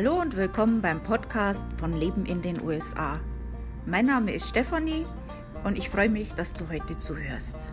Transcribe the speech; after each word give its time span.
Hallo 0.00 0.20
und 0.20 0.36
willkommen 0.36 0.80
beim 0.80 1.02
Podcast 1.02 1.66
von 1.76 1.92
Leben 1.92 2.24
in 2.24 2.40
den 2.40 2.62
USA. 2.62 3.18
Mein 3.84 4.06
Name 4.06 4.32
ist 4.32 4.48
Stefanie 4.48 5.04
und 5.64 5.76
ich 5.76 5.90
freue 5.90 6.08
mich, 6.08 6.32
dass 6.34 6.52
du 6.52 6.68
heute 6.68 6.96
zuhörst. 6.98 7.72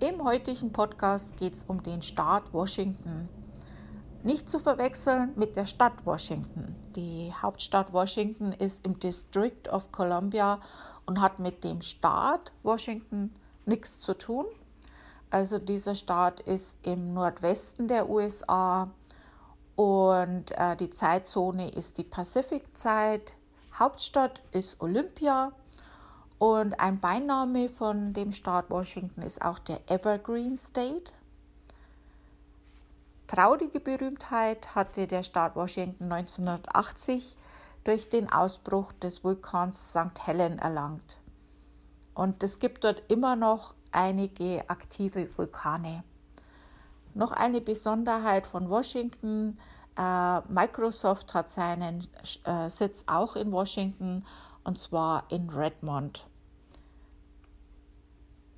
Im 0.00 0.24
heutigen 0.24 0.72
Podcast 0.72 1.36
geht 1.36 1.52
es 1.52 1.62
um 1.62 1.80
den 1.80 2.02
Staat 2.02 2.52
Washington. 2.52 3.28
Nicht 4.24 4.50
zu 4.50 4.58
verwechseln 4.58 5.30
mit 5.36 5.54
der 5.54 5.66
Stadt 5.66 6.04
Washington. 6.04 6.74
Die 6.96 7.32
Hauptstadt 7.40 7.92
Washington 7.92 8.50
ist 8.50 8.84
im 8.84 8.98
District 8.98 9.68
of 9.70 9.92
Columbia 9.92 10.58
und 11.06 11.20
hat 11.20 11.38
mit 11.38 11.62
dem 11.62 11.82
Staat 11.82 12.50
Washington 12.64 13.32
nichts 13.64 14.00
zu 14.00 14.14
tun. 14.14 14.46
Also 15.32 15.58
dieser 15.58 15.94
Staat 15.94 16.40
ist 16.40 16.76
im 16.86 17.14
Nordwesten 17.14 17.88
der 17.88 18.10
USA 18.10 18.90
und 19.76 20.52
äh, 20.58 20.76
die 20.76 20.90
Zeitzone 20.90 21.70
ist 21.70 21.96
die 21.96 22.04
Pazifikzeit. 22.04 23.34
Hauptstadt 23.78 24.42
ist 24.50 24.82
Olympia 24.82 25.52
und 26.38 26.78
ein 26.78 27.00
Beiname 27.00 27.70
von 27.70 28.12
dem 28.12 28.30
Staat 28.32 28.68
Washington 28.68 29.22
ist 29.22 29.40
auch 29.40 29.58
der 29.58 29.80
Evergreen 29.90 30.58
State. 30.58 31.14
Traurige 33.26 33.80
Berühmtheit 33.80 34.74
hatte 34.74 35.06
der 35.06 35.22
Staat 35.22 35.56
Washington 35.56 36.12
1980 36.12 37.38
durch 37.84 38.10
den 38.10 38.30
Ausbruch 38.30 38.92
des 38.92 39.24
Vulkans 39.24 39.92
St. 39.92 40.26
Helen 40.26 40.58
erlangt. 40.58 41.21
Und 42.14 42.42
es 42.42 42.58
gibt 42.58 42.84
dort 42.84 43.02
immer 43.08 43.36
noch 43.36 43.74
einige 43.90 44.68
aktive 44.68 45.28
Vulkane. 45.36 46.04
Noch 47.14 47.32
eine 47.32 47.60
Besonderheit 47.60 48.46
von 48.46 48.70
Washington. 48.70 49.58
Äh, 49.98 50.40
Microsoft 50.48 51.34
hat 51.34 51.50
seinen 51.50 52.06
äh, 52.44 52.70
Sitz 52.70 53.04
auch 53.06 53.36
in 53.36 53.52
Washington 53.52 54.24
und 54.64 54.78
zwar 54.78 55.30
in 55.30 55.50
Redmond. 55.50 56.26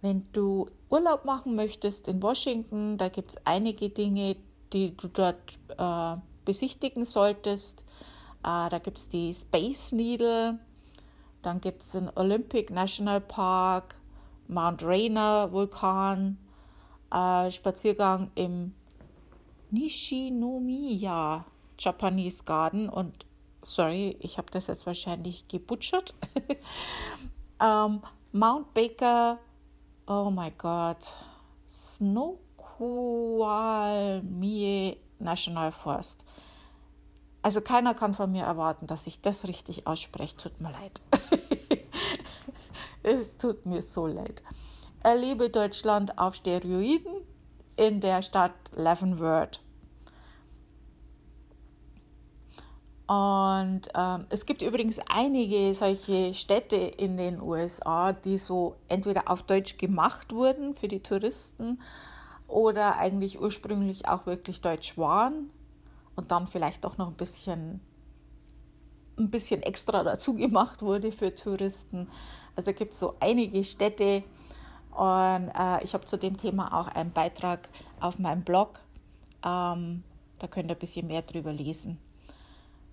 Wenn 0.01 0.31
du 0.33 0.69
Urlaub 0.91 1.25
machen 1.25 1.57
möchtest 1.57 2.09
in 2.09 2.23
Washington, 2.23 2.99
da 2.99 3.09
gibt 3.09 3.31
es 3.31 3.47
einige 3.47 3.89
Dinge, 3.89 4.37
die 4.73 4.97
du 4.97 5.09
dort 5.09 5.59
äh, 5.79 6.21
besichtigen 6.45 7.05
solltest. 7.05 7.81
Äh, 8.45 8.69
da 8.69 8.79
gibt 8.79 8.99
es 8.99 9.09
die 9.09 9.33
Space 9.33 9.93
Needle, 9.93 10.59
dann 11.47 11.61
gibt 11.61 11.83
es 11.83 11.93
den 11.93 12.11
Olympic 12.15 12.73
National 12.73 13.21
Park, 13.21 13.97
Mount 14.49 14.83
Rainier 14.83 15.49
Vulkan, 15.51 16.39
äh, 17.13 17.51
Spaziergang 17.51 18.31
im 18.35 18.75
Nishinomiya 19.71 21.45
Japanese 21.79 22.45
Garden 22.45 22.89
und 22.89 23.27
sorry, 23.63 24.17
ich 24.21 24.39
habe 24.39 24.51
das 24.51 24.67
jetzt 24.69 24.87
wahrscheinlich 24.87 25.49
gebutschert. 25.49 26.15
ähm, 27.61 28.01
Mount 28.33 28.75
Baker 28.75 29.39
Oh 30.07 30.31
my 30.31 30.51
God. 30.59 30.99
Snoqualmie 31.67 32.59
National 35.19 35.73
Forest. 35.73 36.23
Also 37.45 37.61
keiner 37.61 37.93
kann 37.93 38.15
von 38.15 38.33
mir 38.33 38.45
erwarten, 38.45 38.87
dass 38.87 39.07
ich 39.07 39.21
das 39.21 39.47
richtig 39.47 39.87
ausspreche. 39.87 40.35
Tut 40.35 40.63
mir 40.63 40.71
leid. 40.71 41.03
es 43.03 43.37
tut 43.37 43.67
mir 43.67 43.83
so 43.83 44.07
leid. 44.07 44.43
Erlebe 45.03 45.51
Deutschland 45.51 46.17
auf 46.17 46.37
Steroiden 46.37 47.13
in 47.77 48.01
der 48.01 48.23
Stadt 48.23 48.55
Leavenworth. 48.75 49.61
Und 53.07 53.91
ähm, 53.95 54.25
es 54.31 54.47
gibt 54.47 54.63
übrigens 54.63 54.99
einige 55.11 55.75
solche 55.75 56.33
Städte 56.33 56.77
in 56.77 57.19
den 57.19 57.43
USA, 57.43 58.15
die 58.15 58.39
so 58.39 58.77
entweder 58.89 59.31
auf 59.31 59.43
Deutsch 59.43 59.77
gemacht 59.77 60.33
wurden 60.33 60.73
für 60.73 60.89
die 60.89 61.03
Touristen 61.03 61.83
oder 62.49 62.97
eigentlich 62.97 63.39
ursprünglich 63.39 64.09
auch 64.09 64.25
wirklich 64.25 64.63
deutsch 64.63 64.97
waren 64.97 65.51
und 66.17 66.31
dann 66.31 66.47
vielleicht 66.47 66.85
auch 66.87 66.99
noch 66.99 67.09
ein 67.09 67.17
bisschen, 67.17 67.81
ein 69.19 69.31
bisschen 69.31 69.63
extra 69.63 70.03
dazu 70.03 70.35
gemacht 70.35 70.83
wurde 70.83 71.13
für 71.13 71.35
Touristen. 71.35 72.09
Also 72.57 72.67
da 72.67 72.73
gibt 72.73 72.93
es 72.93 72.99
so 72.99 73.15
einige 73.21 73.65
Städte 73.65 74.23
und 74.93 75.51
äh, 75.59 75.83
ich 75.83 75.95
habe 75.95 76.05
zu 76.05 76.17
dem 76.17 76.37
Thema 76.37 76.79
auch 76.79 76.89
einen 76.89 77.13
Beitrag 77.13 77.69
auf 78.01 78.19
meinem 78.19 78.43
Blog. 78.43 78.81
Ähm, 79.45 80.05
da 80.39 80.47
könnt 80.49 80.71
ihr 80.71 80.77
ein 80.77 80.79
bisschen 80.79 81.07
mehr 81.07 81.23
drüber 81.23 81.53
lesen 81.53 81.99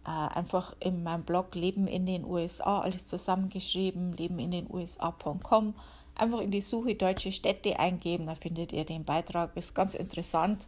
äh, 0.06 0.10
einfach 0.10 0.76
in 0.80 1.04
meinem 1.04 1.24
Blog 1.24 1.56
Leben 1.56 1.88
in 1.88 2.06
den 2.06 2.26
USA, 2.26 2.80
alles 2.80 3.06
zusammengeschrieben, 3.06 4.14
leben 4.14 4.40
in 4.40 4.52
den 4.52 4.68
USA.com. 4.72 5.76
Einfach 6.16 6.40
in 6.40 6.52
die 6.52 6.62
Suche 6.62 6.96
deutsche 6.96 7.32
Städte 7.32 7.80
eingeben, 7.80 8.28
da 8.28 8.36
findet 8.36 8.74
ihr 8.74 8.86
den 8.86 9.06
Beitrag. 9.06 9.56
Ist 9.56 9.76
ganz 9.76 9.94
interessant, 9.94 10.68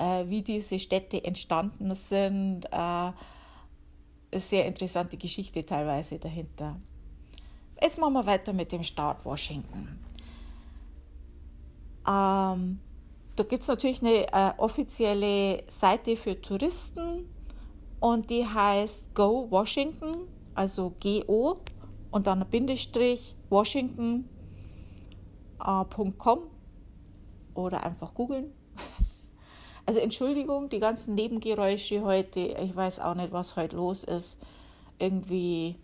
äh, 0.00 0.28
wie 0.28 0.42
diese 0.42 0.78
Städte 0.78 1.22
entstanden 1.22 1.94
sind. 1.94 2.64
Äh, 2.72 3.12
sehr 4.32 4.66
interessante 4.66 5.16
Geschichte 5.16 5.66
teilweise 5.66 6.18
dahinter. 6.18 6.76
Jetzt 7.80 7.98
machen 7.98 8.14
wir 8.14 8.26
weiter 8.26 8.52
mit 8.52 8.72
dem 8.72 8.82
Staat 8.82 9.24
Washington. 9.24 9.98
Ähm, 12.06 12.80
da 13.36 13.44
gibt 13.44 13.62
es 13.62 13.68
natürlich 13.68 14.02
eine 14.02 14.26
äh, 14.32 14.52
offizielle 14.58 15.64
Seite 15.68 16.16
für 16.16 16.40
Touristen 16.40 17.28
und 17.98 18.30
die 18.30 18.46
heißt 18.46 19.14
Go 19.14 19.50
Washington, 19.50 20.28
also 20.54 20.94
G-O 21.00 21.58
und 22.10 22.26
dann 22.26 22.46
Bindestrich 22.48 23.34
Washington.com 23.48 26.38
äh, 26.38 27.58
oder 27.58 27.82
einfach 27.82 28.14
googeln. 28.14 28.52
Also 29.90 29.98
Entschuldigung, 29.98 30.68
die 30.68 30.78
ganzen 30.78 31.16
Nebengeräusche 31.16 32.04
heute, 32.04 32.38
ich 32.38 32.76
weiß 32.76 33.00
auch 33.00 33.16
nicht, 33.16 33.32
was 33.32 33.56
heute 33.56 33.74
los 33.74 34.04
ist. 34.04 34.38
Irgendwie 35.00 35.80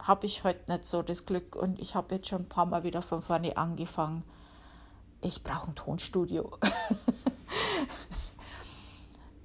habe 0.00 0.26
ich 0.26 0.44
heute 0.44 0.70
nicht 0.70 0.86
so 0.86 1.02
das 1.02 1.26
Glück 1.26 1.56
und 1.56 1.80
ich 1.80 1.96
habe 1.96 2.14
jetzt 2.14 2.28
schon 2.28 2.42
ein 2.42 2.48
paar 2.48 2.66
Mal 2.66 2.84
wieder 2.84 3.02
von 3.02 3.20
vorne 3.20 3.56
angefangen. 3.56 4.22
Ich 5.20 5.42
brauche 5.42 5.72
ein 5.72 5.74
Tonstudio. 5.74 6.48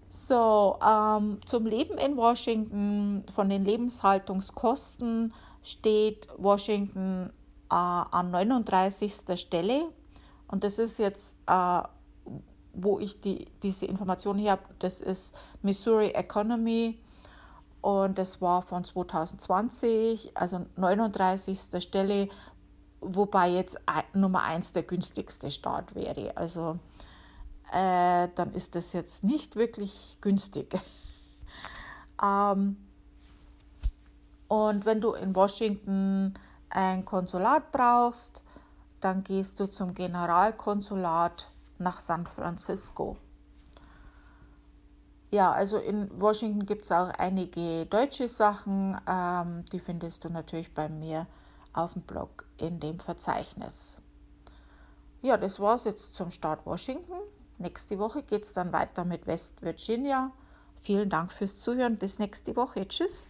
So, 0.07 0.77
ähm, 0.87 1.39
zum 1.45 1.65
Leben 1.65 1.97
in 1.97 2.15
Washington, 2.15 3.25
von 3.33 3.49
den 3.49 3.65
Lebenshaltungskosten 3.65 5.33
steht 5.63 6.27
Washington 6.37 7.31
äh, 7.71 7.73
an 7.73 8.29
39. 8.29 9.11
Stelle. 9.35 9.89
Und 10.47 10.63
das 10.63 10.77
ist 10.77 10.99
jetzt, 10.99 11.37
äh, 11.47 11.81
wo 12.73 12.99
ich 12.99 13.21
die, 13.21 13.47
diese 13.61 13.85
Information 13.85 14.37
her 14.37 14.53
habe, 14.53 14.63
das 14.79 15.01
ist 15.01 15.35
Missouri 15.61 16.09
Economy. 16.09 16.99
Und 17.81 18.17
das 18.17 18.41
war 18.41 18.61
von 18.61 18.83
2020, 18.83 20.37
also 20.37 20.65
39. 20.77 21.59
Stelle, 21.83 22.29
wobei 23.01 23.49
jetzt 23.49 23.77
Nummer 24.13 24.43
1 24.43 24.71
der 24.71 24.83
günstigste 24.83 25.51
Staat 25.51 25.93
wäre. 25.93 26.37
Also 26.37 26.79
äh, 27.73 28.29
dann 28.35 28.53
ist 28.53 28.75
das 28.75 28.93
jetzt 28.93 29.23
nicht 29.23 29.55
wirklich 29.55 30.17
günstig. 30.21 30.73
ähm, 32.23 32.77
und 34.47 34.85
wenn 34.85 35.01
du 35.01 35.13
in 35.13 35.35
Washington 35.35 36.35
ein 36.69 37.03
Konsulat 37.05 37.71
brauchst, 37.71 38.43
dann 39.01 39.23
gehst 39.23 39.59
du 39.59 39.67
zum 39.67 39.93
Generalkonsulat 39.93 41.49
nach 41.83 41.99
San 41.99 42.25
Francisco. 42.25 43.17
Ja, 45.31 45.51
also 45.51 45.77
in 45.79 46.09
Washington 46.21 46.65
gibt 46.65 46.83
es 46.83 46.91
auch 46.91 47.09
einige 47.17 47.85
deutsche 47.87 48.27
Sachen, 48.27 48.99
ähm, 49.07 49.65
die 49.71 49.79
findest 49.79 50.23
du 50.23 50.29
natürlich 50.29 50.73
bei 50.73 50.89
mir 50.89 51.27
auf 51.73 51.93
dem 51.93 52.03
Blog 52.03 52.45
in 52.57 52.79
dem 52.79 52.99
Verzeichnis. 52.99 53.99
ja, 55.23 55.37
das 55.37 55.59
war 55.59 55.75
es 55.75 55.85
jetzt 55.85 56.13
zum 56.15 56.31
Start 56.31 56.65
Washington. 56.65 57.19
Nächste 57.57 57.97
Woche 57.97 58.23
geht 58.23 58.43
es 58.43 58.53
dann 58.53 58.73
weiter 58.73 59.05
mit 59.05 59.25
West 59.25 59.61
Virginia. 59.61 60.31
Vielen 60.81 61.09
Dank 61.09 61.31
fürs 61.31 61.59
Zuhören. 61.59 61.97
Bis 61.97 62.19
nächste 62.19 62.55
Woche. 62.55 62.87
Tschüss. 62.87 63.27